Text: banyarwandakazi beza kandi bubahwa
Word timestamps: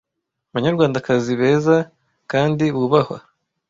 banyarwandakazi 0.53 1.31
beza 1.41 1.75
kandi 2.31 2.65
bubahwa 2.75 3.17